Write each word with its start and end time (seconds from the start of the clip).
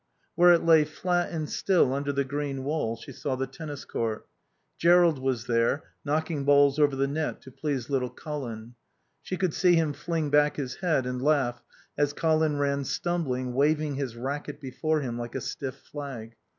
Where 0.33 0.51
it 0.51 0.65
lay 0.65 0.83
flat 0.83 1.29
and 1.31 1.47
still 1.47 1.93
under 1.93 2.11
the 2.11 2.23
green 2.23 2.63
wall 2.63 2.95
she 2.95 3.11
saw 3.11 3.35
the 3.35 3.45
tennis 3.45 3.85
court. 3.85 4.25
Jerrold 4.79 5.19
was 5.19 5.45
there, 5.45 5.83
knocking 6.03 6.43
balls 6.43 6.79
over 6.79 6.95
the 6.95 7.05
net 7.05 7.39
to 7.43 7.51
please 7.51 7.87
little 7.87 8.09
Colin. 8.09 8.73
She 9.21 9.37
could 9.37 9.53
see 9.53 9.75
him 9.75 9.93
fling 9.93 10.31
back 10.31 10.55
his 10.57 10.77
head 10.77 11.05
and 11.05 11.21
laugh 11.21 11.61
as 11.99 12.13
Colin 12.13 12.57
ran 12.57 12.83
stumbling, 12.83 13.53
waving 13.53 13.93
his 13.93 14.15
racquet 14.17 14.59
before 14.59 15.01
him 15.01 15.19
like 15.19 15.35
a 15.35 15.39
stiff 15.41 15.75
flag. 15.75 16.35